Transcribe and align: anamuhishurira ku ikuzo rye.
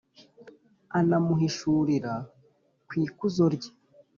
anamuhishurira 0.99 2.13
ku 2.87 2.93
ikuzo 3.05 3.45
rye. 3.55 3.71